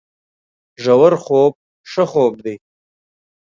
ژورخوب 0.83 1.53
ښه 1.91 2.03
خوب 2.11 2.33
دی 2.45 2.55